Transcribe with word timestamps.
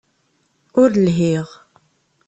Ur 0.81 0.89
lhiɣ. 1.05 1.47